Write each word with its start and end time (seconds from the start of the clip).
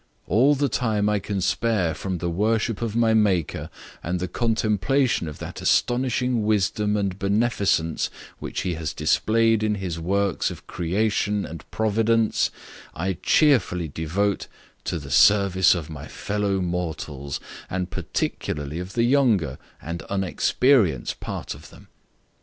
All 0.25 0.55
the 0.55 0.67
time 0.67 1.07
I 1.09 1.19
can 1.19 1.41
spare 1.41 1.93
from 1.93 2.17
the 2.17 2.29
worship 2.31 2.81
of 2.81 2.95
my 2.95 3.13
Maker, 3.13 3.69
and 4.01 4.19
the 4.19 4.27
contemplation 4.27 5.27
of 5.27 5.37
that 5.37 5.61
astonishing 5.61 6.43
wisdom 6.43 6.97
and 6.97 7.19
beneficence 7.19 8.09
which 8.39 8.61
he 8.61 8.73
has 8.73 8.93
displayed 8.93 9.61
in 9.61 9.75
his 9.75 9.99
works 9.99 10.49
of 10.49 10.65
creation 10.65 11.45
and 11.45 11.69
providence, 11.69 12.49
I 12.95 13.13
cheerfully 13.21 13.89
devote 13.89 14.47
to 14.85 14.97
the 14.97 15.11
service 15.11 15.75
of 15.75 15.87
my 15.87 16.07
fellow 16.07 16.61
mortals, 16.61 17.39
and 17.69 17.91
particularly 17.91 18.79
of 18.79 18.93
the 18.93 19.03
younger 19.03 19.59
and 19.79 20.01
unexperienced 20.09 21.19
part 21.19 21.53
of 21.53 21.69
them. 21.69 21.89